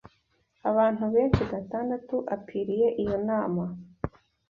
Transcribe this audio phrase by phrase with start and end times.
[0.69, 3.65] Abantu benshi барiriye iyo nama.